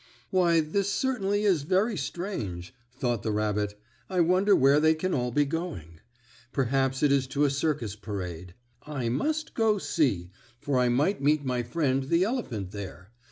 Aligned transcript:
"Why, 0.31 0.61
this 0.61 0.91
certainly 0.91 1.43
is 1.43 1.61
very 1.61 1.95
strange," 1.95 2.73
thought 2.91 3.21
the 3.21 3.31
rabbit. 3.31 3.79
"I 4.09 4.19
wonder 4.19 4.55
where 4.55 4.79
they 4.79 4.95
can 4.95 5.13
all 5.13 5.29
be 5.29 5.45
going? 5.45 5.99
Perhaps 6.51 7.03
it 7.03 7.11
is 7.11 7.27
to 7.27 7.43
a 7.45 7.51
circus 7.51 7.95
parade. 7.95 8.55
I 8.81 9.09
must 9.09 9.53
go 9.53 9.77
see, 9.77 10.31
for 10.59 10.79
I 10.79 10.89
might 10.89 11.21
meet 11.21 11.45
my 11.45 11.61
friend 11.61 12.05
the 12.05 12.23
elephant 12.23 12.71
there. 12.71 13.11